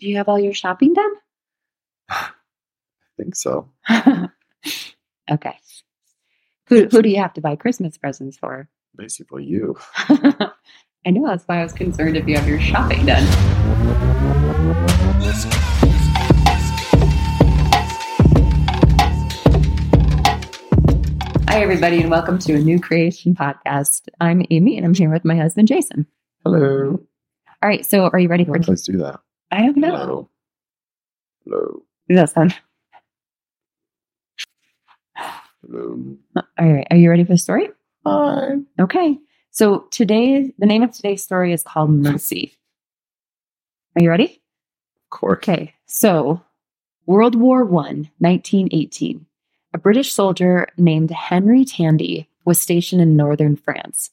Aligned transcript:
Do 0.00 0.08
you 0.08 0.16
have 0.16 0.30
all 0.30 0.40
your 0.40 0.54
shopping 0.54 0.94
done? 0.94 1.12
I 2.08 2.30
think 3.18 3.36
so. 3.36 3.68
okay. 5.30 5.58
Who, 6.68 6.86
who 6.86 7.02
do 7.02 7.10
you 7.10 7.18
have 7.18 7.34
to 7.34 7.42
buy 7.42 7.54
Christmas 7.56 7.98
presents 7.98 8.38
for? 8.38 8.70
Basically, 8.96 9.44
you. 9.44 9.76
I 9.98 11.10
know 11.10 11.26
that's 11.26 11.44
why 11.44 11.60
I 11.60 11.64
was 11.64 11.74
concerned 11.74 12.16
if 12.16 12.26
you 12.26 12.34
have 12.36 12.48
your 12.48 12.58
shopping 12.58 13.04
done. 13.04 13.26
Hi, 21.46 21.60
everybody, 21.60 22.00
and 22.00 22.10
welcome 22.10 22.38
to 22.38 22.54
a 22.54 22.58
new 22.58 22.80
creation 22.80 23.34
podcast. 23.34 24.08
I'm 24.18 24.46
Amy, 24.48 24.78
and 24.78 24.86
I'm 24.86 24.94
here 24.94 25.12
with 25.12 25.26
my 25.26 25.36
husband, 25.36 25.68
Jason. 25.68 26.06
Hello. 26.46 26.98
All 27.62 27.68
right, 27.68 27.84
so 27.84 28.08
are 28.08 28.18
you 28.18 28.28
ready 28.28 28.46
for? 28.46 28.58
Let's 28.58 28.80
do 28.80 28.96
that. 28.96 29.20
I 29.50 29.62
don't 29.62 29.76
know. 29.76 29.96
Hello. 29.96 30.28
Hello. 31.44 31.82
Does 32.08 32.16
that 32.16 32.30
sound? 32.30 32.54
Hello. 35.16 36.16
Uh, 36.36 36.42
all 36.58 36.72
right, 36.72 36.86
are 36.90 36.96
you 36.96 37.10
ready 37.10 37.24
for 37.24 37.32
the 37.32 37.38
story? 37.38 37.68
Hi. 38.06 38.56
Okay. 38.80 39.18
So 39.50 39.86
today, 39.90 40.52
the 40.58 40.66
name 40.66 40.82
of 40.82 40.92
today's 40.92 41.22
story 41.22 41.52
is 41.52 41.62
called 41.62 41.90
Mercy. 41.90 42.54
Are 43.96 44.02
you 44.02 44.08
ready? 44.08 44.40
Cork. 45.10 45.42
Okay. 45.42 45.74
So 45.86 46.42
World 47.06 47.34
War 47.34 47.64
One, 47.64 48.10
1918. 48.18 49.26
A 49.74 49.78
British 49.78 50.12
soldier 50.12 50.68
named 50.76 51.10
Henry 51.10 51.64
Tandy 51.64 52.28
was 52.44 52.60
stationed 52.60 53.02
in 53.02 53.16
northern 53.16 53.56
France. 53.56 54.10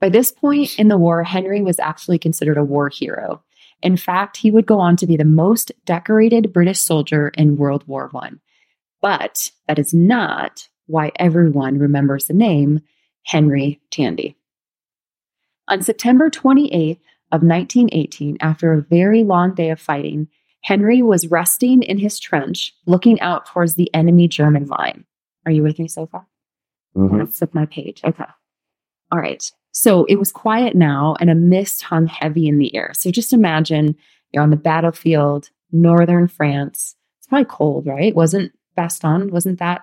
By 0.00 0.08
this 0.08 0.32
point 0.32 0.78
in 0.78 0.88
the 0.88 0.98
war, 0.98 1.22
Henry 1.22 1.62
was 1.62 1.78
actually 1.78 2.18
considered 2.18 2.56
a 2.56 2.64
war 2.64 2.88
hero. 2.88 3.42
In 3.82 3.96
fact, 3.96 4.36
he 4.36 4.50
would 4.50 4.66
go 4.66 4.78
on 4.78 4.96
to 4.96 5.06
be 5.06 5.16
the 5.16 5.24
most 5.24 5.72
decorated 5.84 6.52
British 6.52 6.80
soldier 6.80 7.28
in 7.36 7.56
World 7.56 7.86
War 7.86 8.08
One. 8.12 8.40
But 9.00 9.50
that 9.66 9.78
is 9.78 9.94
not 9.94 10.68
why 10.86 11.12
everyone 11.16 11.78
remembers 11.78 12.26
the 12.26 12.34
name 12.34 12.80
Henry 13.24 13.80
Tandy. 13.90 14.36
On 15.68 15.82
September 15.82 16.28
28th 16.28 16.98
of 17.32 17.42
1918, 17.42 18.38
after 18.40 18.72
a 18.72 18.82
very 18.82 19.22
long 19.22 19.54
day 19.54 19.70
of 19.70 19.80
fighting, 19.80 20.28
Henry 20.62 21.00
was 21.00 21.30
resting 21.30 21.82
in 21.82 21.98
his 21.98 22.18
trench, 22.18 22.74
looking 22.86 23.20
out 23.20 23.46
towards 23.46 23.76
the 23.76 23.92
enemy 23.94 24.28
German 24.28 24.66
line. 24.66 25.04
Are 25.46 25.52
you 25.52 25.62
with 25.62 25.78
me 25.78 25.88
so 25.88 26.06
far? 26.06 26.26
Mhm. 26.96 27.18
Let's 27.18 27.38
flip 27.38 27.54
my 27.54 27.66
page. 27.66 28.02
Okay. 28.04 28.24
All 29.10 29.18
right. 29.18 29.50
So 29.72 30.04
it 30.06 30.16
was 30.16 30.32
quiet 30.32 30.74
now, 30.74 31.16
and 31.20 31.30
a 31.30 31.34
mist 31.34 31.82
hung 31.82 32.06
heavy 32.06 32.48
in 32.48 32.58
the 32.58 32.74
air. 32.74 32.90
So 32.94 33.10
just 33.10 33.32
imagine 33.32 33.96
you're 34.32 34.42
on 34.42 34.50
the 34.50 34.56
battlefield, 34.56 35.50
northern 35.72 36.26
France. 36.28 36.96
It's 37.18 37.26
probably 37.28 37.44
cold, 37.46 37.86
right? 37.86 38.14
Wasn't 38.14 38.52
Bastogne? 38.76 39.30
Wasn't 39.30 39.58
that 39.60 39.82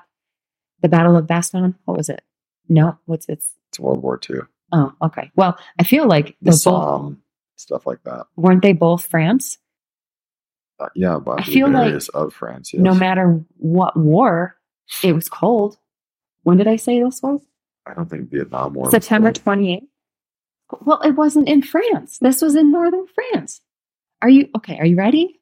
the 0.81 0.89
Battle 0.89 1.15
of 1.15 1.25
Bastogne? 1.27 1.75
What 1.85 1.97
was 1.97 2.09
it? 2.09 2.21
No, 2.69 2.97
what's 3.05 3.27
it? 3.29 3.43
It's 3.69 3.79
World 3.79 4.01
War 4.03 4.19
II. 4.29 4.39
Oh, 4.73 4.91
okay. 5.01 5.31
Well, 5.35 5.57
I 5.79 5.83
feel 5.83 6.05
like 6.07 6.35
The 6.41 6.51
both, 6.65 7.15
stuff 7.55 7.87
like 7.87 8.03
that. 8.03 8.25
weren't 8.35 8.61
they 8.61 8.73
both 8.73 9.05
France? 9.05 9.57
Uh, 10.79 10.89
yeah, 10.95 11.17
but 11.17 11.39
I 11.39 11.43
feel 11.43 11.69
like 11.69 12.01
of 12.13 12.33
France. 12.33 12.73
Yes. 12.73 12.81
No 12.83 12.93
matter 12.93 13.41
what 13.57 13.95
war, 13.97 14.57
it 15.03 15.13
was 15.13 15.29
cold. 15.29 15.77
When 16.43 16.57
did 16.57 16.67
I 16.67 16.75
say 16.75 17.01
this 17.01 17.21
was? 17.23 17.41
I 17.89 17.93
don't 17.93 18.09
think 18.09 18.29
Vietnam 18.29 18.73
War. 18.73 18.91
September 18.91 19.31
cold. 19.31 19.59
28th. 19.59 19.87
Well, 20.81 21.01
it 21.01 21.11
wasn't 21.11 21.47
in 21.47 21.61
France. 21.61 22.17
This 22.19 22.41
was 22.41 22.55
in 22.55 22.71
northern 22.71 23.07
France. 23.07 23.61
Are 24.21 24.29
you 24.29 24.49
okay? 24.55 24.77
Are 24.79 24.85
you 24.85 24.97
ready? 24.97 25.39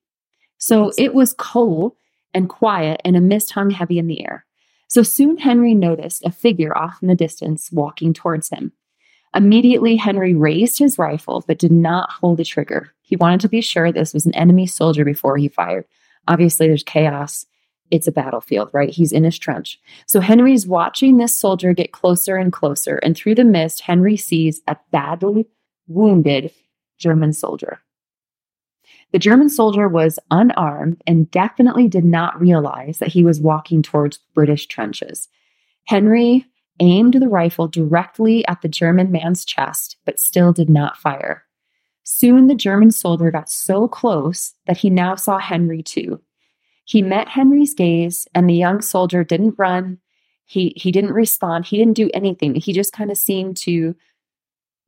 So 0.58 0.92
it 0.98 1.14
was 1.14 1.34
cold 1.34 1.94
and 2.34 2.50
quiet, 2.50 3.02
and 3.06 3.16
a 3.16 3.22
mist 3.22 3.52
hung 3.52 3.70
heavy 3.70 3.98
in 3.98 4.08
the 4.08 4.26
air. 4.26 4.46
So 4.88 5.04
soon 5.04 5.38
Henry 5.38 5.74
noticed 5.74 6.24
a 6.26 6.32
figure 6.32 6.78
off 6.78 7.02
in 7.02 7.08
the 7.08 7.16
distance 7.16 7.72
walking 7.72 8.14
towards 8.14 8.50
him. 8.50 8.72
Immediately, 9.34 9.96
Henry 9.98 10.34
raised 10.34 10.80
his 10.80 10.98
rifle 10.98 11.44
but 11.48 11.60
did 11.60 11.72
not 11.72 12.10
hold 12.12 12.38
the 12.38 12.46
trigger. 12.46 12.94
He 13.02 13.16
wanted 13.16 13.42
to 13.42 13.50
be 13.50 13.62
sure 13.62 13.92
this 13.92 14.14
was 14.14 14.26
an 14.26 14.36
enemy 14.36 14.68
soldier 14.68 15.04
before 15.04 15.38
he 15.38 15.48
fired. 15.48 15.86
Obviously, 16.28 16.68
there's 16.68 16.84
chaos. 16.84 17.46
It's 17.92 18.08
a 18.08 18.12
battlefield, 18.12 18.70
right? 18.74 18.90
He's 18.90 19.12
in 19.12 19.24
his 19.24 19.38
trench. 19.38 19.80
So 20.08 20.20
Henry's 20.20 20.68
watching 20.68 21.18
this 21.18 21.36
soldier 21.36 21.74
get 21.74 21.92
closer 21.92 22.36
and 22.36 22.52
closer, 22.52 22.98
and 22.98 23.16
through 23.16 23.36
the 23.36 23.44
mist, 23.44 23.82
Henry 23.82 24.18
sees 24.18 24.62
a 24.68 24.78
badly 24.92 25.48
wounded 25.88 26.52
German 26.98 27.34
soldier. 27.34 27.80
The 29.12 29.20
German 29.20 29.50
soldier 29.50 29.88
was 29.88 30.20
unarmed 30.32 31.02
and 31.06 31.30
definitely 31.32 31.88
did 31.88 32.06
not 32.06 32.40
realize 32.40 32.98
that 32.98 33.10
he 33.10 33.24
was 33.24 33.40
walking 33.40 33.82
towards 33.82 34.20
British 34.34 34.68
trenches. 34.68 35.30
Henry 35.86 36.46
aimed 36.80 37.14
the 37.14 37.30
rifle 37.30 37.68
directly 37.68 38.46
at 38.48 38.62
the 38.62 38.68
German 38.68 39.12
man's 39.12 39.46
chest, 39.46 39.98
but 40.06 40.20
still 40.20 40.52
did 40.52 40.70
not 40.70 40.98
fire. 40.98 41.44
Soon 42.04 42.48
the 42.48 42.56
German 42.56 42.92
soldier 42.92 43.32
got 43.32 43.50
so 43.50 43.88
close 43.88 44.54
that 44.68 44.78
he 44.78 44.90
now 44.90 45.16
saw 45.16 45.40
Henry 45.40 45.82
too. 45.82 46.22
He 46.86 47.02
met 47.02 47.28
Henry's 47.28 47.74
gaze, 47.74 48.28
and 48.34 48.48
the 48.48 48.54
young 48.54 48.82
soldier 48.82 49.24
didn't 49.24 49.56
run. 49.58 49.98
He, 50.46 50.74
he 50.78 50.92
didn't 50.92 51.14
respond. 51.14 51.66
He 51.66 51.78
didn't 51.78 51.96
do 51.96 52.10
anything. 52.14 52.56
He 52.56 52.74
just 52.74 52.94
kind 52.94 53.12
of 53.12 53.18
seemed 53.18 53.58
to 53.58 53.96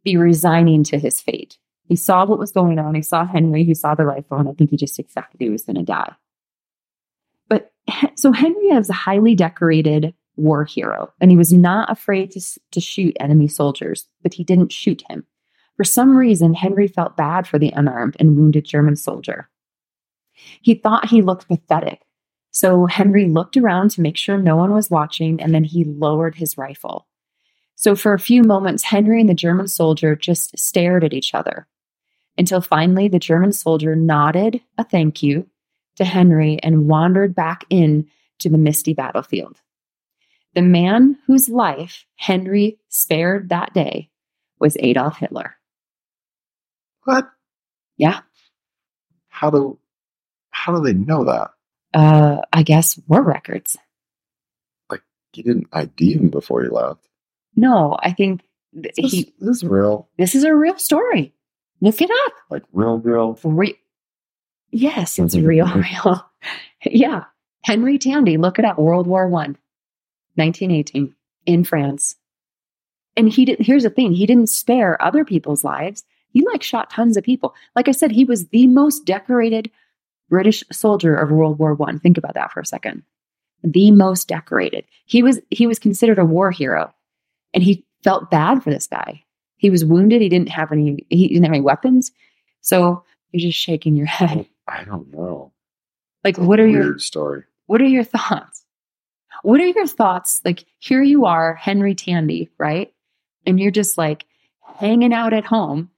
be 0.04 0.16
resigning 0.16 0.84
to 0.86 1.00
his 1.00 1.20
fate. 1.20 1.58
He 1.86 1.96
saw 1.96 2.26
what 2.26 2.40
was 2.40 2.52
going 2.52 2.78
on. 2.78 2.96
He 2.96 3.02
saw 3.02 3.26
Henry. 3.26 3.64
He 3.64 3.74
saw 3.74 3.96
the 3.96 4.06
rifle, 4.06 4.38
and 4.38 4.48
I 4.48 4.54
think 4.54 4.70
he 4.70 4.78
just 4.78 5.00
exactly 5.00 5.50
was 5.50 5.64
going 5.64 5.78
to 5.78 5.84
die. 5.84 6.14
But 7.50 7.72
so 8.16 8.32
Henry 8.32 8.68
is 8.68 8.90
a 8.90 8.94
highly 8.94 9.34
decorated 9.36 10.14
war 10.36 10.66
hero, 10.66 11.12
and 11.20 11.32
he 11.32 11.38
was 11.38 11.52
not 11.52 11.92
afraid 11.92 12.32
to, 12.32 12.42
to 12.72 12.80
shoot 12.80 13.18
enemy 13.20 13.48
soldiers, 13.48 14.08
but 14.22 14.36
he 14.36 14.44
didn't 14.44 14.72
shoot 14.72 15.04
him. 15.10 15.26
For 15.78 15.84
some 15.84 16.16
reason, 16.16 16.54
Henry 16.54 16.88
felt 16.88 17.18
bad 17.18 17.48
for 17.48 17.58
the 17.58 17.72
unarmed 17.76 18.18
and 18.20 18.36
wounded 18.36 18.66
German 18.66 18.96
soldier. 18.96 19.50
He 20.62 20.76
thought 20.76 21.10
he 21.10 21.22
looked 21.22 21.48
pathetic. 21.48 22.02
So 22.52 22.86
Henry 22.86 23.26
looked 23.26 23.58
around 23.58 23.92
to 23.92 24.02
make 24.02 24.18
sure 24.18 24.38
no 24.38 24.56
one 24.56 24.74
was 24.74 24.90
watching, 24.90 25.42
and 25.42 25.54
then 25.54 25.64
he 25.64 25.84
lowered 25.84 26.36
his 26.36 26.58
rifle. 26.58 27.08
So 27.76 27.96
for 27.96 28.14
a 28.14 28.20
few 28.20 28.42
moments, 28.42 28.84
Henry 28.84 29.20
and 29.20 29.30
the 29.30 29.36
German 29.36 29.68
soldier 29.68 30.16
just 30.16 30.58
stared 30.58 31.04
at 31.04 31.14
each 31.14 31.36
other 31.36 31.68
until 32.38 32.62
finally 32.62 33.08
the 33.08 33.20
German 33.20 33.52
soldier 33.52 33.96
nodded 33.96 34.62
a 34.78 34.84
thank 34.84 35.22
you 35.22 35.48
to 35.98 36.06
Henry 36.06 36.60
and 36.64 36.88
wandered 36.88 37.36
back 37.36 37.66
in 37.70 38.08
to 38.40 38.50
the 38.50 38.58
misty 38.58 38.94
battlefield. 38.94 39.62
The 40.54 40.62
man 40.62 41.18
whose 41.28 41.50
life 41.50 42.06
Henry 42.16 42.80
spared 42.90 43.50
that 43.50 43.74
day 43.74 44.10
was 44.60 44.78
Adolf 44.80 45.18
Hitler. 45.18 45.56
What? 47.04 47.30
Yeah. 47.98 48.22
How 49.30 49.50
do 49.52 49.78
how 50.58 50.76
do 50.76 50.82
they 50.84 50.94
know 50.94 51.24
that? 51.26 51.52
Uh, 51.94 52.42
I 52.52 52.64
guess 52.64 53.00
war 53.08 53.22
records. 53.22 53.78
Like 54.90 55.02
you 55.34 55.44
didn't 55.44 55.68
ID 55.72 56.14
him 56.14 56.30
before 56.30 56.64
you 56.64 56.70
left. 56.72 57.08
No, 57.56 57.98
I 58.02 58.12
think 58.12 58.42
th- 58.74 58.96
This, 58.96 59.12
he. 59.12 59.34
this 59.40 59.58
is 59.58 59.64
real. 59.64 60.10
This 60.18 60.36
is 60.36 60.44
a 60.44 60.56
real 60.56 60.78
story. 60.78 61.34
Look 61.82 62.02
it 62.02 62.10
up. 62.26 62.34
Like 62.50 62.64
real, 62.74 62.98
real. 63.00 63.40
Re- 63.44 63.80
yes, 64.72 65.20
it's 65.20 65.36
real, 65.38 65.68
real. 65.76 66.26
yeah, 66.86 67.26
Henry 67.64 67.98
Tandy. 67.98 68.38
Look 68.38 68.60
it 68.60 68.66
up. 68.66 68.78
World 68.80 69.08
War 69.08 69.28
One, 69.28 69.58
1918, 70.36 71.14
in 71.46 71.64
France. 71.64 72.16
And 73.16 73.30
he 73.30 73.46
didn't. 73.46 73.66
Here's 73.66 73.84
the 73.84 73.90
thing: 73.90 74.12
he 74.14 74.26
didn't 74.26 74.50
spare 74.50 75.02
other 75.02 75.24
people's 75.26 75.64
lives. 75.64 76.04
He 76.32 76.46
like 76.46 76.62
shot 76.62 76.90
tons 76.92 77.16
of 77.18 77.24
people. 77.24 77.56
Like 77.76 77.88
I 77.88 77.92
said, 77.92 78.12
he 78.12 78.26
was 78.26 78.48
the 78.50 78.68
most 78.68 79.06
decorated 79.06 79.72
British 80.30 80.64
soldier 80.72 81.16
of 81.16 81.32
World 81.32 81.60
War 81.60 81.74
One. 81.74 82.00
Think 82.00 82.18
about 82.18 82.34
that 82.36 82.52
for 82.52 82.60
a 82.60 82.66
second. 82.66 83.04
The 83.64 83.92
most 83.92 84.28
decorated. 84.28 84.86
He 85.06 85.24
was. 85.24 85.40
He 85.50 85.68
was 85.68 85.80
considered 85.80 86.20
a 86.20 86.26
war 86.26 86.52
hero, 86.52 86.94
and 87.54 87.64
he 87.64 87.86
felt 88.04 88.30
bad 88.30 88.64
for 88.64 88.70
this 88.70 88.88
guy. 88.88 89.24
He 89.58 89.70
was 89.70 89.84
wounded. 89.84 90.22
He 90.22 90.30
didn't 90.30 90.50
have 90.50 90.72
any. 90.72 91.06
He 91.10 91.28
didn't 91.28 91.44
have 91.44 91.54
any 91.54 91.62
weapons. 91.62 92.12
So 92.62 93.04
you're 93.32 93.50
just 93.50 93.60
shaking 93.60 93.96
your 93.96 94.06
head. 94.06 94.46
I 94.68 94.84
don't 94.84 95.12
know. 95.12 95.54
Like, 96.24 96.38
what 96.38 96.60
are 96.60 96.68
your 96.68 97.00
story? 97.00 97.44
what 97.68 97.82
are 97.82 97.86
your 97.86 98.04
thoughts? 98.04 98.66
What 99.44 99.62
are 99.62 99.68
your 99.68 99.88
thoughts? 99.88 100.42
Like, 100.44 100.66
here 100.80 101.04
you 101.04 101.26
are, 101.26 101.54
Henry 101.54 101.94
Tandy, 101.94 102.50
right? 102.58 102.92
And 103.46 103.60
you're 103.60 103.72
just 103.72 103.98
like 103.98 104.26
hanging 104.62 105.14
out 105.14 105.34
at 105.34 105.46
home. 105.46 105.92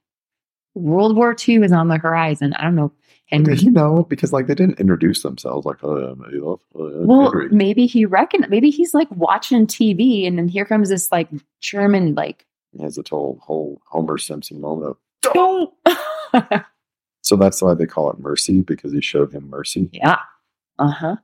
World 0.74 1.16
War 1.16 1.34
II 1.48 1.64
is 1.64 1.72
on 1.72 1.88
the 1.88 1.96
horizon. 1.96 2.52
I 2.54 2.64
don't 2.64 2.76
know, 2.76 2.92
Did 3.30 3.62
you 3.62 3.70
know? 3.70 4.04
Because 4.08 4.32
like 4.32 4.46
they 4.46 4.54
didn't 4.54 4.80
introduce 4.80 5.22
themselves 5.22 5.64
like, 5.66 5.78
oh, 5.82 5.96
I'm 5.96 6.24
Adolf. 6.34 6.60
Oh, 6.74 7.06
Well, 7.06 7.30
Henry." 7.30 7.48
maybe 7.50 7.86
he 7.86 8.04
reckon 8.04 8.44
maybe 8.48 8.70
he's 8.70 8.92
like 8.94 9.10
watching 9.12 9.66
TV, 9.66 10.26
and 10.26 10.36
then 10.38 10.48
here 10.48 10.64
comes 10.64 10.88
this 10.88 11.10
like 11.12 11.28
German 11.60 12.14
like 12.14 12.44
He 12.72 12.82
has 12.82 12.98
a 12.98 13.02
total 13.02 13.38
whole 13.42 13.80
Homer 13.86 14.18
Simpson 14.18 14.60
moment 14.60 14.90
of 14.90 15.32
don't. 15.34 15.72
So 17.22 17.36
that's 17.36 17.60
why 17.60 17.74
they 17.74 17.86
call 17.86 18.10
it 18.10 18.18
mercy 18.18 18.62
because 18.62 18.92
he 18.92 19.00
showed 19.02 19.32
him 19.32 19.50
mercy. 19.50 19.90
Yeah. 19.92 20.16
Uh 20.78 20.90
huh. 20.90 21.16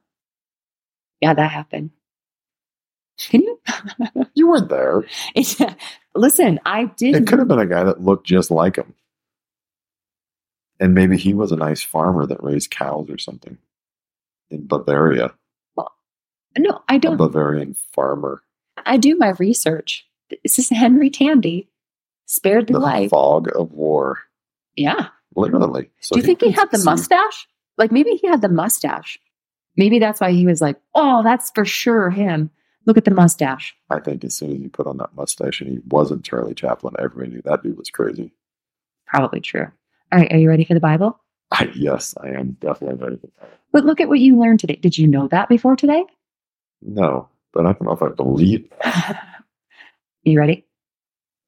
Yeah, 1.23 1.33
that 1.35 1.51
happened. 1.51 1.91
Can 3.19 3.43
you? 3.43 3.61
You 4.35 4.49
weren't 4.49 4.69
there. 4.69 5.05
It's, 5.35 5.57
listen, 6.15 6.61
I 6.67 6.85
did. 6.99 7.15
It 7.17 7.27
could 7.27 7.39
have 7.39 7.49
been 7.49 7.59
a 7.59 7.65
guy 7.67 7.85
that 7.85 8.03
looked 8.03 8.27
just 8.27 8.51
like 8.51 8.77
him. 8.77 8.93
And 10.79 10.95
maybe 10.95 11.17
he 11.17 11.33
was 11.35 11.53
a 11.53 11.57
nice 11.57 11.83
farmer 11.83 12.27
that 12.27 12.43
raised 12.43 12.71
cows 12.71 13.09
or 13.09 13.19
something 13.19 13.59
in 14.51 14.67
Bavaria. 14.67 15.33
No, 16.59 16.83
I 16.89 16.97
don't. 16.99 17.15
A 17.15 17.17
Bavarian 17.19 17.75
farmer. 17.93 18.43
I 18.85 18.97
do 18.97 19.15
my 19.17 19.31
research. 19.39 20.07
This 20.43 20.59
is 20.59 20.71
Henry 20.71 21.11
Tandy, 21.11 21.69
spared 22.25 22.67
the, 22.67 22.75
The 22.75 22.79
life. 22.79 23.11
fog 23.11 23.49
of 23.55 23.73
war. 23.73 24.21
Yeah. 24.75 25.09
Literally. 25.35 25.91
So 26.01 26.15
do 26.15 26.21
you 26.21 26.27
think 26.27 26.41
he 26.41 26.51
had 26.51 26.71
the 26.71 26.83
mustache? 26.83 27.47
Like 27.77 27.93
maybe 27.93 28.13
he 28.13 28.27
had 28.27 28.41
the 28.41 28.49
mustache. 28.49 29.19
Maybe 29.77 29.99
that's 29.99 30.19
why 30.21 30.33
he 30.33 30.47
was 30.47 30.63
like, 30.63 30.77
"Oh, 30.95 31.23
that's 31.23 31.51
for 31.51 31.67
sure 31.67 32.09
him." 32.09 32.51
Look 32.87 32.97
at 32.97 33.05
the 33.05 33.11
mustache. 33.11 33.75
I 33.91 34.01
think 34.01 34.25
as 34.25 34.35
soon 34.37 34.53
as 34.53 34.59
he 34.59 34.69
put 34.69 34.87
on 34.87 34.97
that 34.97 35.15
mustache 35.15 35.61
and 35.61 35.71
he 35.71 35.81
wasn't 35.89 36.25
Charlie 36.25 36.55
Chaplin, 36.55 36.95
everybody 36.99 37.33
knew 37.35 37.43
that 37.43 37.63
dude 37.63 37.77
was 37.77 37.91
crazy. 37.91 38.33
Probably 39.07 39.41
true. 39.41 39.67
All 40.13 40.21
right, 40.21 40.33
are 40.33 40.39
you 40.39 40.49
ready 40.49 40.65
for 40.65 40.75
the 40.75 40.81
Bible? 40.81 41.19
I, 41.51 41.71
yes, 41.75 42.15
I 42.23 42.29
am 42.29 42.57
definitely 42.61 43.03
ready 43.03 43.17
for 43.17 43.27
that. 43.27 43.51
But 43.73 43.85
look 43.85 44.01
at 44.01 44.09
what 44.09 44.21
you 44.21 44.39
learned 44.39 44.61
today. 44.61 44.77
Did 44.77 44.97
you 44.97 45.07
know 45.07 45.29
that 45.29 45.49
before 45.49 45.77
today? 45.77 46.05
No, 46.81 47.29
but 47.53 47.67
I 47.67 47.73
don't 47.73 47.83
know 47.83 47.93
if 47.93 48.03
I 48.03 48.09
believe. 48.09 48.71
you 50.23 50.39
ready? 50.39 50.65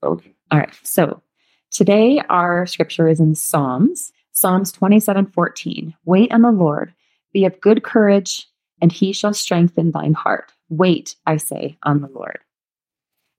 Okay. 0.02 0.34
All 0.50 0.58
right. 0.58 0.72
So 0.82 1.22
today 1.70 2.20
our 2.28 2.66
scripture 2.66 3.08
is 3.08 3.20
in 3.20 3.34
Psalms, 3.34 4.12
Psalms 4.32 4.72
27 4.72 5.26
14. 5.26 5.94
Wait 6.04 6.32
on 6.32 6.42
the 6.42 6.50
Lord, 6.50 6.94
be 7.32 7.44
of 7.44 7.60
good 7.60 7.82
courage, 7.84 8.46
and 8.80 8.90
he 8.90 9.12
shall 9.12 9.34
strengthen 9.34 9.92
thine 9.92 10.14
heart. 10.14 10.52
Wait, 10.68 11.16
I 11.26 11.36
say, 11.36 11.78
on 11.84 12.00
the 12.00 12.08
Lord. 12.08 12.40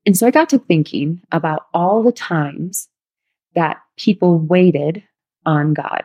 And 0.06 0.18
so 0.18 0.28
I 0.28 0.32
got 0.32 0.50
to 0.50 0.60
thinking 0.60 1.22
about 1.32 1.68
all 1.74 2.04
the 2.04 2.12
times 2.12 2.88
that 3.56 3.82
people 3.98 4.40
waited 4.40 5.04
on 5.50 5.74
God. 5.74 6.04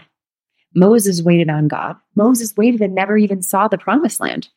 Moses 0.75 1.23
waited 1.23 1.51
on 1.51 1.69
God. 1.69 1.97
Moses 2.17 2.57
waited 2.57 2.81
and 2.81 2.95
never 2.95 3.17
even 3.17 3.43
saw 3.43 3.69
the 3.69 3.79
promised 3.79 4.21
land. 4.21 4.49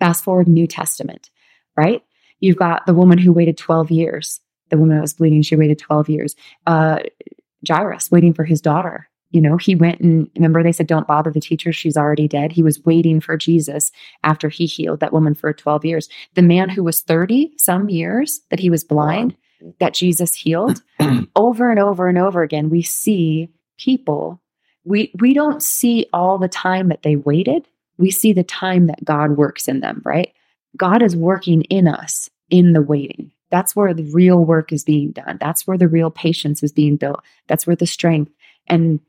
Fast 0.00 0.24
forward 0.24 0.48
New 0.48 0.66
Testament, 0.66 1.30
right? 1.76 2.02
You've 2.40 2.56
got 2.56 2.86
the 2.86 2.94
woman 2.94 3.18
who 3.18 3.32
waited 3.32 3.56
12 3.56 3.90
years. 3.90 4.40
The 4.70 4.78
woman 4.78 4.96
that 4.96 5.02
was 5.02 5.14
bleeding, 5.14 5.42
she 5.42 5.56
waited 5.56 5.78
12 5.78 6.08
years. 6.08 6.34
Uh, 6.66 7.00
Jairus 7.68 8.10
waiting 8.10 8.34
for 8.34 8.44
his 8.44 8.60
daughter. 8.60 9.08
You 9.30 9.40
know, 9.40 9.56
he 9.56 9.74
went 9.74 10.00
and 10.00 10.30
remember 10.36 10.62
they 10.62 10.72
said, 10.72 10.86
Don't 10.86 11.06
bother 11.06 11.30
the 11.30 11.40
teacher, 11.40 11.72
she's 11.72 11.96
already 11.96 12.28
dead. 12.28 12.52
He 12.52 12.62
was 12.62 12.84
waiting 12.84 13.20
for 13.20 13.36
Jesus 13.36 13.92
after 14.22 14.48
he 14.48 14.66
healed 14.66 15.00
that 15.00 15.12
woman 15.12 15.34
for 15.34 15.52
12 15.52 15.84
years. 15.84 16.08
The 16.34 16.42
man 16.42 16.68
who 16.68 16.82
was 16.82 17.02
30 17.02 17.52
some 17.58 17.88
years 17.88 18.40
that 18.50 18.60
he 18.60 18.70
was 18.70 18.84
blind, 18.84 19.36
that 19.80 19.94
Jesus 19.94 20.34
healed, 20.34 20.82
over 21.36 21.70
and 21.70 21.80
over 21.80 22.08
and 22.08 22.18
over 22.18 22.42
again, 22.42 22.70
we 22.70 22.82
see 22.82 23.50
people. 23.78 24.40
We, 24.84 25.12
we 25.18 25.34
don't 25.34 25.62
see 25.62 26.06
all 26.12 26.38
the 26.38 26.48
time 26.48 26.88
that 26.88 27.02
they 27.02 27.16
waited. 27.16 27.66
We 27.98 28.10
see 28.10 28.32
the 28.32 28.44
time 28.44 28.86
that 28.86 29.04
God 29.04 29.32
works 29.32 29.68
in 29.68 29.80
them, 29.80 30.02
right? 30.04 30.32
God 30.76 31.02
is 31.02 31.16
working 31.16 31.62
in 31.62 31.86
us 31.88 32.28
in 32.50 32.72
the 32.72 32.82
waiting. 32.82 33.30
That's 33.50 33.76
where 33.76 33.94
the 33.94 34.10
real 34.12 34.44
work 34.44 34.72
is 34.72 34.84
being 34.84 35.12
done. 35.12 35.38
That's 35.40 35.66
where 35.66 35.78
the 35.78 35.88
real 35.88 36.10
patience 36.10 36.62
is 36.62 36.72
being 36.72 36.96
built. 36.96 37.22
That's 37.46 37.66
where 37.66 37.76
the 37.76 37.86
strength 37.86 38.32
and 38.66 39.00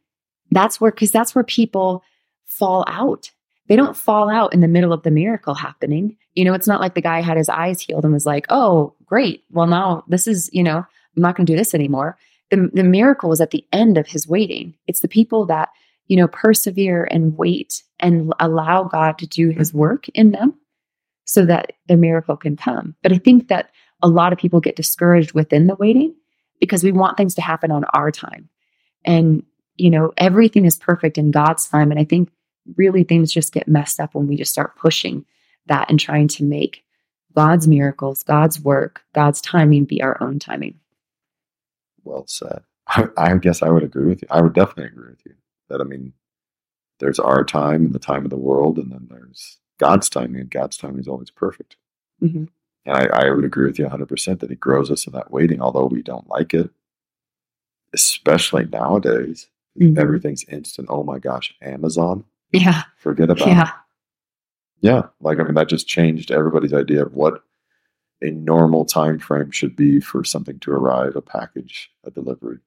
that's 0.51 0.79
where 0.79 0.91
because 0.91 1.12
that's 1.12 1.33
where 1.33 1.44
people 1.44 2.03
fall 2.45 2.85
out. 2.88 3.31
They 3.67 3.75
don't 3.75 3.97
fall 3.97 4.29
out 4.29 4.53
in 4.53 4.59
the 4.59 4.67
middle 4.67 4.94
of 4.94 5.03
the 5.03 5.12
miracle 5.12 5.56
happening. 5.56 6.17
You 6.35 6.45
know, 6.45 6.53
it's 6.53 6.67
not 6.67 6.81
like 6.81 6.94
the 6.94 7.01
guy 7.01 7.21
had 7.21 7.38
his 7.38 7.50
eyes 7.50 7.81
healed 7.81 8.03
and 8.03 8.13
was 8.13 8.25
like, 8.25 8.45
"Oh, 8.50 8.94
great. 9.06 9.44
Well, 9.51 9.67
now 9.67 10.03
this 10.07 10.27
is, 10.27 10.50
you 10.53 10.63
know, 10.63 10.77
I'm 10.77 11.21
not 11.21 11.35
going 11.35 11.45
to 11.45 11.51
do 11.51 11.57
this 11.57 11.73
anymore." 11.73 12.17
The 12.51 12.69
the 12.74 12.83
miracle 12.83 13.30
was 13.30 13.42
at 13.42 13.51
the 13.51 13.65
end 13.71 13.97
of 13.97 14.07
his 14.07 14.27
waiting. 14.27 14.75
It's 14.88 15.01
the 15.01 15.07
people 15.07 15.45
that, 15.47 15.69
you 16.07 16.18
know, 16.18 16.27
persevere 16.27 17.07
and 17.09 17.38
wait 17.38 17.83
and 18.00 18.33
allow 18.39 18.83
God 18.83 19.18
to 19.19 19.27
do 19.27 19.50
his 19.50 19.69
mm-hmm. 19.69 19.80
work 19.80 20.09
in 20.09 20.31
them 20.31 20.56
so 21.25 21.45
that 21.45 21.74
the 21.88 21.97
miracle 21.97 22.38
can 22.38 22.56
come. 22.56 22.95
But 23.01 23.12
I 23.12 23.18
think 23.18 23.47
that 23.47 23.71
a 24.01 24.07
lot 24.07 24.31
of 24.31 24.39
people 24.39 24.59
get 24.59 24.75
discouraged 24.75 25.33
within 25.33 25.68
the 25.68 25.75
waiting 25.75 26.15
because 26.59 26.83
we 26.83 26.92
want 26.92 27.18
things 27.18 27.36
to 27.36 27.42
happen 27.42 27.71
on 27.71 27.83
our 27.94 28.12
time. 28.12 28.50
And, 29.03 29.44
you 29.75 29.89
know, 29.89 30.13
everything 30.18 30.65
is 30.65 30.77
perfect 30.77 31.18
in 31.18 31.31
God's 31.31 31.68
time. 31.68 31.91
And 31.91 32.00
I 32.00 32.03
think 32.03 32.30
really 32.75 33.03
things 33.03 33.31
just 33.31 33.53
get 33.53 33.68
messed 33.68 34.00
up 34.00 34.15
when 34.15 34.27
we 34.27 34.36
just 34.36 34.51
start 34.51 34.75
pushing 34.75 35.25
that 35.68 35.89
and 35.89 36.00
trying 36.00 36.27
to 36.30 36.44
make 36.44 36.83
God's 37.36 37.68
miracles, 37.68 38.24
God's 38.24 38.59
work, 38.59 39.01
God's 39.13 39.41
timing 39.41 39.86
be 39.86 40.01
our 40.01 40.21
own 40.21 40.39
timing. 40.39 40.80
Well 42.05 42.25
said. 42.27 42.63
I, 42.87 43.07
I 43.17 43.35
guess 43.37 43.61
I 43.61 43.69
would 43.69 43.83
agree 43.83 44.05
with 44.05 44.21
you. 44.21 44.27
I 44.31 44.41
would 44.41 44.53
definitely 44.53 44.85
agree 44.85 45.09
with 45.09 45.25
you 45.25 45.33
that 45.69 45.81
I 45.81 45.83
mean, 45.83 46.13
there's 46.99 47.19
our 47.19 47.43
time 47.43 47.83
and 47.85 47.93
the 47.93 47.99
time 47.99 48.23
of 48.23 48.29
the 48.29 48.37
world, 48.37 48.77
and 48.77 48.91
then 48.91 49.07
there's 49.09 49.57
God's 49.79 50.07
timing, 50.07 50.39
and 50.41 50.49
God's 50.51 50.77
timing 50.77 50.99
is 50.99 51.07
always 51.07 51.31
perfect. 51.31 51.75
Mhm. 52.23 52.47
And 52.85 52.95
I, 52.97 53.05
I 53.27 53.29
would 53.31 53.43
agree 53.43 53.65
with 53.65 53.79
you 53.79 53.85
100% 53.87 54.39
that 54.39 54.49
He 54.49 54.55
grows 54.55 54.91
us 54.91 55.07
in 55.07 55.13
that 55.13 55.31
waiting, 55.31 55.59
although 55.61 55.87
we 55.87 56.01
don't 56.03 56.29
like 56.29 56.53
it, 56.53 56.69
especially 57.93 58.65
nowadays. 58.65 59.47
Mhm. 59.79 59.97
Everything's 59.97 60.45
instant. 60.45 60.87
Oh 60.89 61.03
my 61.03 61.19
gosh, 61.19 61.53
Amazon, 61.61 62.23
Yeah. 62.53 62.83
forget 62.97 63.29
about 63.29 63.47
Yeah. 63.47 63.63
it. 63.63 63.69
Yeah, 64.81 65.07
like 65.19 65.39
I 65.39 65.43
mean, 65.43 65.55
that 65.55 65.67
just 65.69 65.87
changed 65.87 66.29
everybody's 66.31 66.73
idea 66.73 67.03
of 67.05 67.13
what 67.15 67.43
a 68.25 68.31
normal 68.31 68.86
time 68.86 69.19
frame 69.19 69.51
should 69.51 69.75
be 69.75 70.00
for 70.00 70.24
something 70.24 70.60
to 70.60 70.72
arrive, 70.72 71.16
a 71.16 71.22
package, 71.22 71.92
a 72.04 72.12
delivery, 72.12 72.60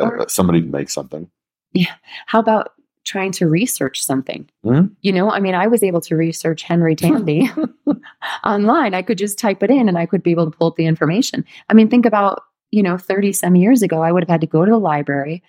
uh, 0.00 0.26
somebody 0.28 0.60
to 0.60 0.66
make 0.68 0.90
something. 0.90 1.28
Yeah. 1.72 1.94
How 2.26 2.38
about 2.40 2.72
trying 3.04 3.32
to 3.32 3.48
research 3.48 4.02
something? 4.02 4.48
Mhm. 4.64 4.92
You 5.00 5.12
know, 5.12 5.30
I 5.30 5.40
mean, 5.40 5.54
I 5.54 5.66
was 5.66 5.82
able 5.82 6.00
to 6.02 6.16
research 6.16 6.62
Henry 6.62 6.94
Tandy 6.94 7.50
online. 8.44 8.94
I 8.94 9.02
could 9.02 9.18
just 9.18 9.38
type 9.38 9.62
it 9.62 9.70
in 9.70 9.88
and 9.88 9.98
I 9.98 10.06
could 10.06 10.22
be 10.22 10.30
able 10.30 10.50
to 10.50 10.56
pull 10.56 10.68
up 10.68 10.76
the 10.76 10.86
information. 10.86 11.44
I 11.68 11.74
mean, 11.74 11.88
think 11.88 12.06
about, 12.06 12.42
you 12.70 12.82
know, 12.82 12.96
30 12.96 13.32
some 13.32 13.56
years 13.56 13.82
ago, 13.82 14.02
I 14.02 14.12
would 14.12 14.22
have 14.22 14.30
had 14.30 14.40
to 14.42 14.46
go 14.46 14.64
to 14.64 14.70
the 14.70 14.78
library, 14.78 15.42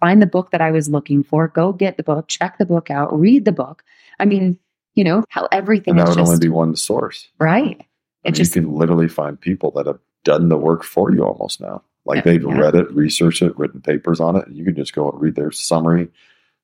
find 0.00 0.20
the 0.20 0.26
book 0.26 0.50
that 0.50 0.60
I 0.60 0.70
was 0.70 0.88
looking 0.88 1.22
for, 1.22 1.48
go 1.48 1.72
get 1.72 1.96
the 1.96 2.02
book, 2.02 2.28
check 2.28 2.58
the 2.58 2.66
book 2.66 2.90
out, 2.90 3.16
read 3.18 3.44
the 3.44 3.52
book. 3.52 3.82
I 4.18 4.24
mean, 4.24 4.58
you 4.94 5.04
know, 5.04 5.24
how 5.28 5.46
everything 5.52 5.92
And 5.92 6.00
that 6.00 6.08
would 6.08 6.16
just 6.16 6.28
only 6.32 6.40
be 6.40 6.48
one 6.48 6.74
source. 6.76 7.28
right. 7.38 7.84
It 8.26 8.34
just 8.34 8.54
you 8.56 8.62
can 8.62 8.72
literally 8.72 9.08
find 9.08 9.40
people 9.40 9.70
that 9.72 9.86
have 9.86 9.98
done 10.24 10.48
the 10.48 10.56
work 10.56 10.82
for 10.82 11.12
you 11.12 11.24
almost 11.24 11.60
now. 11.60 11.82
Like 12.04 12.24
they've 12.24 12.42
yeah. 12.42 12.58
read 12.58 12.74
it, 12.74 12.90
researched 12.92 13.42
it, 13.42 13.58
written 13.58 13.80
papers 13.80 14.20
on 14.20 14.36
it. 14.36 14.46
And 14.46 14.56
you 14.56 14.64
can 14.64 14.76
just 14.76 14.94
go 14.94 15.10
and 15.10 15.20
read 15.20 15.34
their 15.34 15.50
summary, 15.50 16.08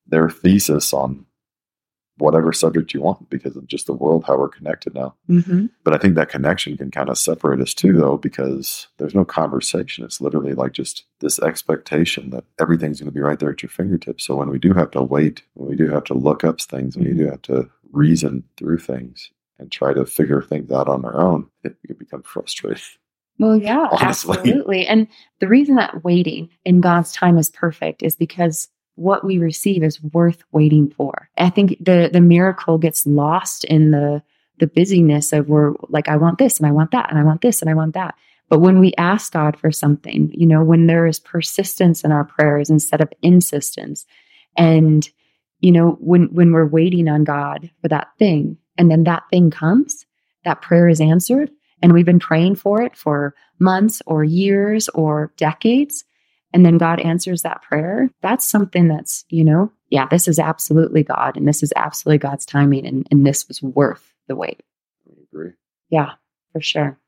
their 0.06 0.30
thesis 0.30 0.92
on 0.92 1.26
whatever 2.18 2.52
subject 2.52 2.94
you 2.94 3.00
want 3.00 3.28
because 3.30 3.56
of 3.56 3.66
just 3.66 3.86
the 3.86 3.92
world, 3.92 4.24
how 4.24 4.38
we're 4.38 4.48
connected 4.48 4.94
now. 4.94 5.14
Mhm. 5.28 5.70
But 5.82 5.94
I 5.94 5.98
think 5.98 6.14
that 6.14 6.28
connection 6.28 6.76
can 6.76 6.90
kind 6.90 7.08
of 7.08 7.18
separate 7.18 7.60
us 7.60 7.74
too, 7.74 7.94
though, 7.94 8.16
because 8.16 8.86
there's 8.98 9.14
no 9.14 9.24
conversation. 9.24 10.04
It's 10.04 10.20
literally 10.20 10.54
like 10.54 10.72
just 10.72 11.04
this 11.20 11.40
expectation 11.40 12.30
that 12.30 12.44
everything's 12.60 13.00
going 13.00 13.10
to 13.10 13.14
be 13.14 13.20
right 13.20 13.38
there 13.38 13.50
at 13.50 13.62
your 13.62 13.70
fingertips. 13.70 14.24
So 14.24 14.36
when 14.36 14.50
we 14.50 14.58
do 14.58 14.74
have 14.74 14.90
to 14.92 15.02
wait, 15.02 15.42
when 15.54 15.68
we 15.70 15.76
do 15.76 15.88
have 15.88 16.04
to 16.04 16.14
look 16.14 16.44
up 16.44 16.60
things, 16.60 16.96
when 16.96 17.08
we 17.08 17.14
do 17.14 17.26
have 17.26 17.42
to 17.42 17.68
reason 17.90 18.44
through 18.56 18.78
things 18.78 19.30
and 19.62 19.70
try 19.72 19.94
to 19.94 20.04
figure 20.04 20.42
things 20.42 20.70
out 20.70 20.88
on 20.88 21.04
our 21.04 21.18
own, 21.18 21.48
it 21.62 21.76
can 21.86 21.96
become 21.96 22.22
frustrating. 22.22 22.82
Well, 23.38 23.56
yeah, 23.56 23.88
Honestly. 23.92 24.36
absolutely. 24.36 24.86
And 24.86 25.06
the 25.40 25.48
reason 25.48 25.76
that 25.76 26.04
waiting 26.04 26.50
in 26.64 26.80
God's 26.80 27.12
time 27.12 27.38
is 27.38 27.48
perfect 27.48 28.02
is 28.02 28.16
because 28.16 28.68
what 28.96 29.24
we 29.24 29.38
receive 29.38 29.82
is 29.82 30.02
worth 30.02 30.42
waiting 30.52 30.90
for. 30.90 31.30
I 31.38 31.48
think 31.48 31.76
the 31.80 32.10
the 32.12 32.20
miracle 32.20 32.76
gets 32.76 33.06
lost 33.06 33.64
in 33.64 33.90
the 33.92 34.22
the 34.58 34.66
busyness 34.66 35.32
of 35.32 35.48
we're 35.48 35.72
like, 35.88 36.08
I 36.08 36.16
want 36.16 36.38
this 36.38 36.58
and 36.58 36.66
I 36.66 36.72
want 36.72 36.90
that 36.90 37.08
and 37.08 37.18
I 37.18 37.24
want 37.24 37.40
this 37.40 37.62
and 37.62 37.70
I 37.70 37.74
want 37.74 37.94
that. 37.94 38.14
But 38.48 38.60
when 38.60 38.80
we 38.80 38.92
ask 38.98 39.32
God 39.32 39.56
for 39.58 39.72
something, 39.72 40.30
you 40.34 40.46
know, 40.46 40.62
when 40.62 40.86
there 40.86 41.06
is 41.06 41.18
persistence 41.18 42.04
in 42.04 42.12
our 42.12 42.24
prayers 42.24 42.68
instead 42.68 43.00
of 43.00 43.10
insistence, 43.22 44.04
and 44.56 45.08
you 45.60 45.72
know, 45.72 45.92
when 46.00 46.24
when 46.34 46.52
we're 46.52 46.66
waiting 46.66 47.08
on 47.08 47.24
God 47.24 47.70
for 47.80 47.88
that 47.88 48.08
thing, 48.18 48.58
and 48.82 48.90
then 48.90 49.04
that 49.04 49.22
thing 49.30 49.48
comes, 49.48 50.04
that 50.44 50.60
prayer 50.60 50.88
is 50.88 51.00
answered, 51.00 51.52
and 51.80 51.92
we've 51.92 52.04
been 52.04 52.18
praying 52.18 52.56
for 52.56 52.82
it 52.82 52.96
for 52.96 53.32
months 53.60 54.02
or 54.06 54.24
years 54.24 54.88
or 54.88 55.32
decades 55.36 56.04
and 56.52 56.66
then 56.66 56.78
God 56.78 56.98
answers 56.98 57.42
that 57.42 57.62
prayer. 57.62 58.10
That's 58.22 58.44
something 58.44 58.88
that's 58.88 59.24
you 59.28 59.44
know 59.44 59.70
yeah 59.88 60.08
this 60.10 60.26
is 60.26 60.40
absolutely 60.40 61.04
God 61.04 61.36
and 61.36 61.46
this 61.46 61.62
is 61.62 61.72
absolutely 61.76 62.18
God's 62.18 62.44
timing 62.44 62.84
and, 62.84 63.06
and 63.12 63.24
this 63.24 63.46
was 63.46 63.62
worth 63.62 64.12
the 64.26 64.34
wait. 64.34 64.64
I 65.08 65.12
agree. 65.32 65.52
yeah 65.90 66.14
for 66.52 66.60
sure. 66.60 66.98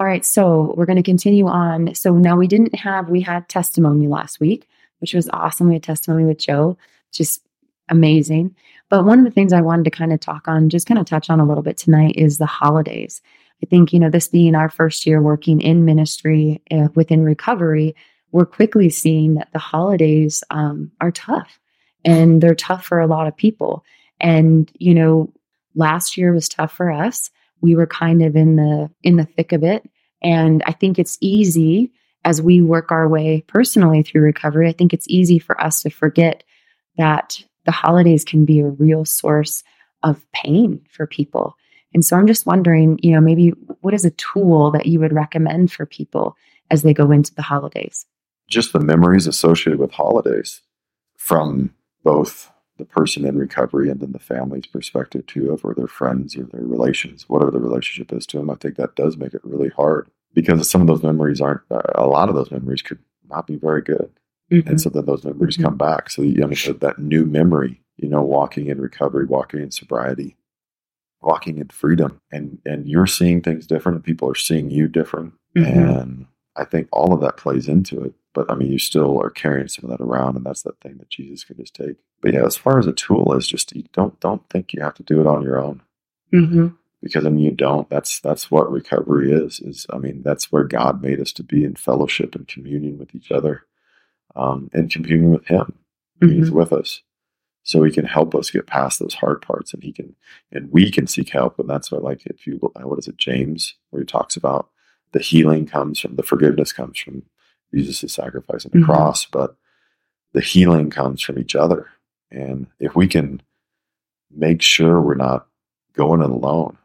All 0.00 0.06
right 0.06 0.24
so 0.24 0.74
we're 0.76 0.86
going 0.86 0.96
to 0.96 1.02
continue 1.04 1.46
on. 1.46 1.94
So 1.94 2.12
now 2.12 2.36
we 2.36 2.48
didn't 2.48 2.74
have 2.74 3.08
we 3.08 3.20
had 3.20 3.48
testimony 3.48 4.08
last 4.08 4.40
week 4.40 4.66
which 4.98 5.14
was 5.14 5.30
awesome. 5.30 5.68
We 5.68 5.74
had 5.74 5.84
testimony 5.84 6.24
with 6.24 6.38
Joe, 6.38 6.76
just 7.12 7.40
amazing. 7.92 8.56
But 8.88 9.04
one 9.04 9.18
of 9.18 9.24
the 9.24 9.30
things 9.30 9.52
I 9.52 9.60
wanted 9.60 9.84
to 9.84 9.90
kind 9.90 10.12
of 10.12 10.18
talk 10.18 10.48
on, 10.48 10.68
just 10.68 10.86
kind 10.86 10.98
of 10.98 11.06
touch 11.06 11.30
on 11.30 11.38
a 11.38 11.46
little 11.46 11.62
bit 11.62 11.76
tonight, 11.76 12.14
is 12.16 12.38
the 12.38 12.46
holidays. 12.46 13.22
I 13.62 13.66
think, 13.66 13.92
you 13.92 14.00
know, 14.00 14.10
this 14.10 14.28
being 14.28 14.56
our 14.56 14.68
first 14.68 15.06
year 15.06 15.22
working 15.22 15.60
in 15.60 15.84
ministry 15.84 16.60
uh, 16.70 16.88
within 16.94 17.22
recovery, 17.22 17.94
we're 18.32 18.46
quickly 18.46 18.90
seeing 18.90 19.34
that 19.34 19.52
the 19.52 19.58
holidays 19.58 20.42
um, 20.50 20.90
are 21.00 21.12
tough 21.12 21.60
and 22.04 22.42
they're 22.42 22.54
tough 22.54 22.84
for 22.84 22.98
a 22.98 23.06
lot 23.06 23.28
of 23.28 23.36
people. 23.36 23.84
And, 24.20 24.70
you 24.78 24.94
know, 24.94 25.32
last 25.74 26.16
year 26.16 26.32
was 26.32 26.48
tough 26.48 26.72
for 26.72 26.90
us. 26.90 27.30
We 27.60 27.76
were 27.76 27.86
kind 27.86 28.22
of 28.22 28.34
in 28.34 28.56
the 28.56 28.90
in 29.02 29.16
the 29.16 29.26
thick 29.26 29.52
of 29.52 29.62
it. 29.62 29.88
And 30.22 30.62
I 30.66 30.72
think 30.72 30.98
it's 30.98 31.18
easy 31.20 31.92
as 32.24 32.40
we 32.40 32.60
work 32.60 32.90
our 32.90 33.08
way 33.08 33.44
personally 33.46 34.02
through 34.02 34.22
recovery, 34.22 34.68
I 34.68 34.72
think 34.72 34.92
it's 34.92 35.08
easy 35.08 35.38
for 35.38 35.60
us 35.60 35.82
to 35.82 35.90
forget 35.90 36.44
that 36.96 37.42
the 37.64 37.72
holidays 37.72 38.24
can 38.24 38.44
be 38.44 38.60
a 38.60 38.66
real 38.66 39.04
source 39.04 39.62
of 40.02 40.24
pain 40.32 40.80
for 40.90 41.06
people. 41.06 41.56
And 41.94 42.04
so 42.04 42.16
I'm 42.16 42.26
just 42.26 42.46
wondering, 42.46 42.98
you 43.02 43.12
know, 43.12 43.20
maybe 43.20 43.50
what 43.80 43.94
is 43.94 44.04
a 44.04 44.10
tool 44.10 44.70
that 44.72 44.86
you 44.86 44.98
would 45.00 45.12
recommend 45.12 45.70
for 45.70 45.86
people 45.86 46.36
as 46.70 46.82
they 46.82 46.94
go 46.94 47.10
into 47.10 47.34
the 47.34 47.42
holidays? 47.42 48.06
Just 48.48 48.72
the 48.72 48.80
memories 48.80 49.26
associated 49.26 49.78
with 49.78 49.92
holidays 49.92 50.62
from 51.16 51.74
both 52.02 52.50
the 52.78 52.84
person 52.84 53.26
in 53.26 53.36
recovery 53.36 53.90
and 53.90 54.00
then 54.00 54.12
the 54.12 54.18
family's 54.18 54.66
perspective 54.66 55.26
too 55.26 55.52
of 55.52 55.64
or 55.64 55.74
their 55.74 55.86
friends 55.86 56.36
or 56.36 56.44
their 56.44 56.62
relations, 56.62 57.28
whatever 57.28 57.50
the 57.50 57.60
relationship 57.60 58.12
is 58.12 58.26
to 58.26 58.38
them. 58.38 58.50
I 58.50 58.54
think 58.54 58.76
that 58.76 58.96
does 58.96 59.16
make 59.16 59.34
it 59.34 59.44
really 59.44 59.68
hard 59.68 60.10
because 60.34 60.68
some 60.68 60.80
of 60.80 60.86
those 60.86 61.02
memories 61.02 61.40
aren't, 61.40 61.60
a 61.70 62.06
lot 62.06 62.30
of 62.30 62.34
those 62.34 62.50
memories 62.50 62.82
could 62.82 62.98
not 63.28 63.46
be 63.46 63.56
very 63.56 63.82
good. 63.82 64.10
Mm-hmm. 64.52 64.68
And 64.68 64.80
so 64.80 64.90
then 64.90 65.06
those 65.06 65.24
memories 65.24 65.56
mm-hmm. 65.56 65.64
come 65.64 65.76
back. 65.76 66.10
So, 66.10 66.22
you 66.22 66.38
know, 66.38 66.48
that 66.48 66.98
new 66.98 67.24
memory, 67.24 67.82
you 67.96 68.08
know, 68.08 68.22
walking 68.22 68.66
in 68.66 68.80
recovery, 68.80 69.26
walking 69.26 69.60
in 69.60 69.70
sobriety, 69.70 70.36
walking 71.20 71.58
in 71.58 71.68
freedom, 71.68 72.20
and, 72.30 72.58
and 72.64 72.86
you're 72.86 73.06
seeing 73.06 73.40
things 73.40 73.66
different 73.66 73.96
and 73.96 74.04
people 74.04 74.28
are 74.28 74.34
seeing 74.34 74.70
you 74.70 74.88
different. 74.88 75.34
Mm-hmm. 75.56 75.78
And 75.78 76.26
I 76.56 76.64
think 76.64 76.88
all 76.92 77.14
of 77.14 77.20
that 77.20 77.36
plays 77.36 77.68
into 77.68 78.02
it. 78.02 78.14
But 78.34 78.50
I 78.50 78.54
mean, 78.54 78.72
you 78.72 78.78
still 78.78 79.20
are 79.20 79.30
carrying 79.30 79.68
some 79.68 79.90
of 79.90 79.96
that 79.96 80.02
around, 80.02 80.36
and 80.36 80.46
that's 80.46 80.62
that 80.62 80.80
thing 80.80 80.96
that 80.98 81.10
Jesus 81.10 81.44
can 81.44 81.58
just 81.58 81.74
take. 81.74 81.96
But 82.22 82.32
yeah, 82.32 82.46
as 82.46 82.56
far 82.56 82.78
as 82.78 82.86
a 82.86 82.92
tool 82.92 83.34
is, 83.34 83.46
just 83.46 83.76
you 83.76 83.84
don't 83.92 84.18
don't 84.20 84.48
think 84.48 84.72
you 84.72 84.80
have 84.80 84.94
to 84.94 85.02
do 85.02 85.20
it 85.20 85.26
on 85.26 85.42
your 85.42 85.60
own. 85.60 85.82
Mm-hmm 86.32 86.68
because 87.02 87.26
I 87.26 87.30
mean 87.30 87.44
you 87.44 87.50
don't. 87.50 87.90
That's 87.90 88.20
that's 88.20 88.50
what 88.50 88.70
recovery 88.70 89.32
is. 89.32 89.60
Is 89.60 89.86
I 89.90 89.98
mean 89.98 90.22
that's 90.22 90.52
where 90.52 90.64
God 90.64 91.02
made 91.02 91.20
us 91.20 91.32
to 91.34 91.42
be 91.42 91.64
in 91.64 91.74
fellowship 91.74 92.34
and 92.34 92.46
communion 92.46 92.98
with 92.98 93.14
each 93.14 93.32
other, 93.32 93.64
um, 94.36 94.70
and 94.72 94.90
communion 94.90 95.30
with 95.30 95.46
Him. 95.46 95.74
Mm-hmm. 96.20 96.38
He's 96.38 96.50
with 96.50 96.72
us, 96.72 97.02
so 97.62 97.82
He 97.82 97.90
can 97.90 98.04
help 98.04 98.34
us 98.34 98.50
get 98.50 98.66
past 98.66 98.98
those 98.98 99.14
hard 99.14 99.42
parts, 99.42 99.72
and 99.72 99.82
He 99.82 99.92
can 99.92 100.14
and 100.50 100.70
we 100.72 100.90
can 100.90 101.06
seek 101.06 101.30
help. 101.30 101.58
And 101.58 101.68
that's 101.68 101.90
what 101.90 102.02
like 102.02 102.26
if 102.26 102.46
you 102.46 102.58
what 102.60 102.98
is 102.98 103.08
it 103.08 103.16
James 103.16 103.74
where 103.90 104.02
he 104.02 104.06
talks 104.06 104.36
about 104.36 104.68
the 105.12 105.20
healing 105.20 105.66
comes 105.66 105.98
from 105.98 106.16
the 106.16 106.22
forgiveness 106.22 106.72
comes 106.72 106.98
from 106.98 107.22
Jesus' 107.74 108.12
sacrifice 108.12 108.64
on 108.64 108.70
the 108.72 108.78
mm-hmm. 108.78 108.86
cross, 108.86 109.26
but 109.26 109.56
the 110.32 110.40
healing 110.40 110.90
comes 110.90 111.20
from 111.20 111.38
each 111.38 111.54
other. 111.54 111.88
And 112.30 112.66
if 112.80 112.96
we 112.96 113.06
can 113.06 113.42
make 114.34 114.62
sure 114.62 115.00
we're 115.00 115.14
not 115.14 115.46
going 115.94 116.22
it 116.22 116.30
alone, 116.30 116.78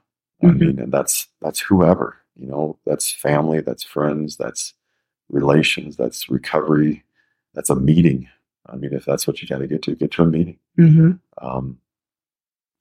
Mm-hmm. 0.44 0.64
I 0.64 0.66
mean, 0.66 0.80
and 0.80 0.92
that's 0.92 1.28
that's 1.42 1.60
whoever, 1.60 2.18
you 2.36 2.48
know, 2.48 2.78
that's 2.86 3.12
family, 3.12 3.62
that's 3.62 3.84
friends, 3.84 4.38
that's 4.38 4.74
relations, 5.30 5.98
that's 5.98 6.30
recovery, 6.30 7.04
that's 7.58 7.72
a 7.72 7.76
meeting. 7.76 8.30
I 8.68 8.76
mean, 8.76 8.94
if 8.94 9.04
that's 9.04 9.26
what 9.26 9.42
you 9.42 9.48
got 9.48 9.58
to 9.58 9.68
get 9.68 9.82
to, 9.84 9.96
get 9.96 10.12
to 10.12 10.22
a 10.22 10.28
meeting. 10.28 10.60
Mm-hmm. 10.78 11.12
Um, 11.42 11.80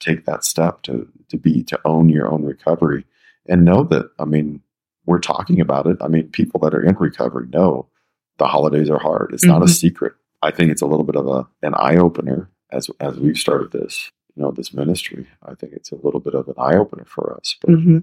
take 0.00 0.26
that 0.26 0.44
step 0.44 0.82
to 0.82 1.08
to 1.30 1.38
be 1.38 1.62
to 1.64 1.80
own 1.86 2.10
your 2.10 2.30
own 2.30 2.44
recovery 2.44 3.06
and 3.48 3.64
know 3.64 3.84
that. 3.84 4.10
I 4.18 4.26
mean, 4.26 4.60
we're 5.06 5.18
talking 5.18 5.62
about 5.62 5.86
it. 5.86 5.96
I 6.02 6.08
mean, 6.08 6.28
people 6.28 6.60
that 6.60 6.74
are 6.74 6.82
in 6.82 6.94
recovery 6.96 7.48
know 7.48 7.88
the 8.36 8.46
holidays 8.46 8.90
are 8.90 8.98
hard. 8.98 9.30
It's 9.32 9.44
mm-hmm. 9.44 9.52
not 9.52 9.62
a 9.62 9.64
mm-hmm. 9.64 9.72
secret. 9.72 10.12
I 10.42 10.50
think 10.50 10.70
it's 10.70 10.82
a 10.82 10.86
little 10.86 11.06
bit 11.06 11.16
of 11.16 11.26
a 11.26 11.48
an 11.62 11.72
eye 11.74 11.96
opener 11.96 12.50
as 12.70 12.90
as 13.00 13.18
we've 13.18 13.38
started 13.38 13.72
this 13.72 14.12
you 14.34 14.42
know 14.42 14.50
this 14.50 14.74
ministry. 14.74 15.26
I 15.42 15.54
think 15.54 15.72
it's 15.72 15.90
a 15.90 15.96
little 15.96 16.20
bit 16.20 16.34
of 16.34 16.48
an 16.48 16.54
eye 16.58 16.76
opener 16.76 17.06
for 17.06 17.34
us. 17.34 17.56
Mm-hmm. 17.66 18.00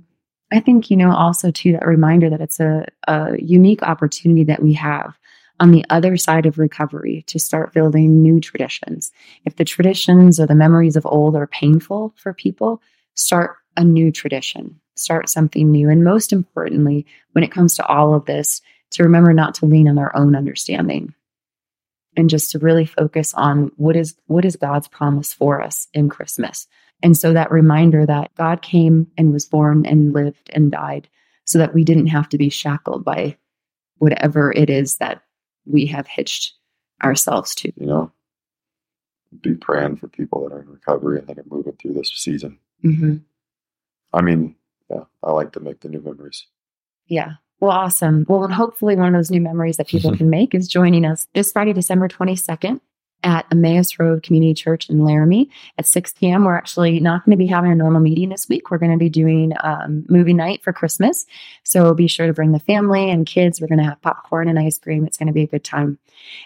I 0.51 0.60
think 0.60 0.89
you 0.89 0.98
know 0.98 1.13
also 1.13 1.51
too 1.51 1.74
that 1.74 1.86
reminder 1.86 2.32
that 2.32 2.42
it's 2.42 2.60
a, 2.60 2.88
a 3.08 3.36
unique 3.38 3.84
opportunity 3.84 4.44
that 4.46 4.63
we 4.63 4.74
have 4.74 5.20
on 5.63 5.72
the 5.72 5.86
other 5.89 6.17
side 6.17 6.46
of 6.46 6.60
recovery 6.60 7.24
to 7.25 7.39
start 7.39 7.72
building 7.72 8.22
new 8.22 8.41
traditions. 8.41 9.13
If 9.46 9.55
the 9.55 9.63
traditions 9.63 10.38
or 10.38 10.46
the 10.46 10.53
memories 10.53 10.98
of 10.98 11.05
old 11.05 11.38
are 11.38 11.48
painful 11.48 12.13
for 12.17 12.34
people, 12.34 12.82
start 13.13 13.55
a 13.77 13.84
new 13.86 14.12
tradition, 14.12 14.82
start 14.98 15.29
something 15.29 15.72
new. 15.72 15.89
And 15.89 16.03
most 16.03 16.34
importantly, 16.34 17.05
when 17.32 17.46
it 17.46 17.51
comes 17.53 17.75
to 17.75 17.86
all 17.86 18.13
of 18.13 18.25
this, 18.25 18.62
to 18.91 19.03
remember 19.03 19.32
not 19.32 19.55
to 19.55 19.65
lean 19.65 19.88
on 19.88 19.98
our 19.98 20.13
own 20.13 20.36
understanding 20.36 21.13
and 22.17 22.29
just 22.29 22.51
to 22.51 22.60
really 22.60 22.86
focus 22.86 23.34
on 23.34 23.72
what 23.77 23.96
is 23.96 24.15
what 24.27 24.43
is 24.43 24.58
God's 24.58 24.89
promise 24.89 25.32
for 25.32 25.62
us 25.62 25.88
in 25.93 26.10
Christmas. 26.10 26.67
And 27.01 27.17
so 27.17 27.32
that 27.32 27.51
reminder 27.51 28.05
that 28.05 28.36
God 28.36 28.62
came 28.62 29.08
and 29.17 29.32
was 29.32 29.46
born 29.46 29.86
and 29.86 30.12
lived 30.12 30.50
and 30.51 30.74
died 30.74 31.08
so 31.46 31.58
that 31.60 31.74
we 31.74 31.86
didn't 31.86 32.08
have 32.08 32.27
to 32.29 32.38
be 32.38 32.50
shackled 32.50 33.05
by 33.05 33.38
whatever 34.00 34.51
it 34.51 34.70
is 34.70 34.98
that 34.98 35.22
we 35.65 35.86
have 35.88 36.08
hitched 36.08 36.53
ourselves 37.03 37.55
to. 37.55 37.72
You 37.75 37.86
know, 37.86 38.12
be 39.41 39.55
praying 39.55 39.98
for 39.98 40.08
people 40.08 40.43
that 40.43 40.53
are 40.53 40.62
in 40.62 40.70
recovery 40.70 41.20
and 41.20 41.27
that 41.27 41.38
are 41.38 41.46
moving 41.50 41.74
through 41.74 41.93
this 41.93 42.12
season. 42.15 42.60
Mm-hmm. 42.84 43.17
I 44.13 44.22
mean, 44.22 44.55
yeah, 44.89 45.03
I 45.24 45.32
like 45.32 45.51
to 45.53 45.60
make 45.60 45.82
the 45.82 45.89
new 45.89 46.01
memories. 46.01 46.46
Yeah. 47.08 47.34
Well, 47.60 47.72
awesome. 47.72 48.25
Well, 48.27 48.43
and 48.43 48.53
hopefully 48.53 48.96
one 48.96 49.08
of 49.08 49.13
those 49.13 49.32
new 49.32 49.41
memories 49.41 49.77
that 49.77 49.88
people 49.88 50.15
can 50.15 50.29
make 50.29 50.53
is 50.53 50.67
joining 50.67 51.05
us 51.05 51.27
this 51.34 51.51
Friday, 51.51 51.72
December 51.72 52.08
22nd 52.08 52.82
at 53.24 53.46
Emmaus 53.51 53.98
Road 54.00 54.24
Community 54.24 54.53
Church 54.53 54.89
in 54.89 55.03
Laramie 55.03 55.50
at 55.77 55.86
6 55.86 56.13
p.m. 56.13 56.46
We're 56.46 56.58
actually 56.58 57.00
not 57.00 57.25
going 57.25 57.32
to 57.32 57.42
be 57.42 57.48
having 57.48 57.72
a 57.72 57.75
normal 57.75 58.01
meeting 58.01 58.30
this 58.30 58.48
week. 58.50 58.70
We're 58.70 58.77
going 58.77 58.92
to 58.92 58.98
be 58.98 59.10
doing 59.10 59.53
um, 59.62 60.06
movie 60.10 60.34
night 60.34 60.63
for 60.63 60.74
Christmas. 60.74 61.25
So 61.63 61.94
be 61.94 62.08
sure 62.08 62.27
to 62.27 62.34
bring 62.34 62.51
the 62.51 62.60
family 62.60 63.10
and 63.10 63.25
kids. 63.25 63.60
We're 63.60 63.68
going 63.68 63.80
to 63.80 63.86
have 63.86 64.01
popcorn 64.01 64.48
and 64.48 64.60
ice 64.60 64.77
cream. 64.77 65.06
It's 65.06 65.18
going 65.18 65.27
to 65.27 65.34
be 65.34 65.44
a 65.44 65.48
good 65.48 65.63
time. 65.63 65.98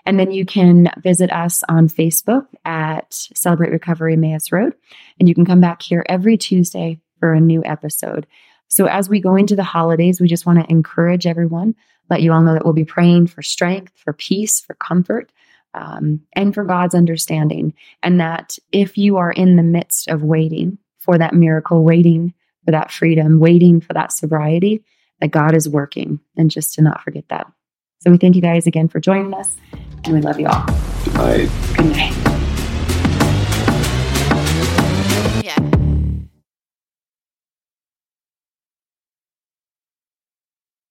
And 0.05 0.19
then 0.19 0.31
you 0.31 0.45
can 0.45 0.91
visit 0.99 1.31
us 1.31 1.63
on 1.69 1.89
Facebook 1.89 2.47
at 2.65 3.13
Celebrate 3.13 3.71
Recovery 3.71 4.13
Emmaus 4.13 4.51
Road. 4.51 4.73
And 5.19 5.27
you 5.27 5.35
can 5.35 5.45
come 5.45 5.61
back 5.61 5.81
here 5.81 6.05
every 6.07 6.37
Tuesday 6.37 6.99
for 7.19 7.33
a 7.33 7.41
new 7.41 7.63
episode. 7.65 8.27
So 8.67 8.85
as 8.85 9.09
we 9.09 9.19
go 9.19 9.35
into 9.35 9.55
the 9.55 9.63
holidays, 9.63 10.19
we 10.19 10.27
just 10.27 10.45
want 10.45 10.59
to 10.59 10.71
encourage 10.71 11.25
everyone, 11.25 11.75
let 12.09 12.21
you 12.21 12.33
all 12.33 12.41
know 12.41 12.53
that 12.53 12.65
we'll 12.65 12.73
be 12.73 12.85
praying 12.85 13.27
for 13.27 13.41
strength, 13.41 13.93
for 13.95 14.13
peace, 14.13 14.59
for 14.59 14.73
comfort, 14.75 15.31
um, 15.77 16.21
and 16.33 16.53
for 16.53 16.63
God's 16.63 16.95
understanding. 16.95 17.73
And 18.03 18.19
that 18.19 18.57
if 18.71 18.97
you 18.97 19.17
are 19.17 19.31
in 19.31 19.55
the 19.55 19.63
midst 19.63 20.09
of 20.09 20.23
waiting 20.23 20.77
for 20.99 21.17
that 21.17 21.33
miracle, 21.33 21.83
waiting 21.83 22.33
for 22.65 22.71
that 22.71 22.91
freedom, 22.91 23.39
waiting 23.39 23.79
for 23.79 23.93
that 23.93 24.11
sobriety, 24.11 24.83
that 25.21 25.31
God 25.31 25.55
is 25.55 25.69
working, 25.69 26.19
and 26.35 26.51
just 26.51 26.73
to 26.75 26.81
not 26.81 27.01
forget 27.01 27.25
that. 27.29 27.51
So 27.99 28.11
we 28.11 28.17
thank 28.17 28.35
you 28.35 28.41
guys 28.41 28.67
again 28.67 28.87
for 28.87 28.99
joining 28.99 29.33
us, 29.33 29.55
and 30.03 30.13
we 30.13 30.21
love 30.21 30.39
you 30.39 30.47
all. 30.47 30.65
Good 31.05 31.13
night. 31.15 31.49
Good 31.75 31.85
night. 31.85 32.46